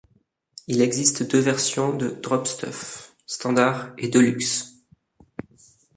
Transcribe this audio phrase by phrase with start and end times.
[0.65, 4.73] Il existe deux versions de DropStuff: Standard et Deluxe.